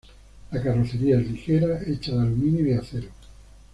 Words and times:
La 0.49 0.63
carrocería 0.63 1.19
es 1.19 1.29
ligera, 1.29 1.79
hecha 1.85 2.13
de 2.15 2.21
aluminio 2.21 2.65
y 2.65 2.73
acero. 2.73 3.09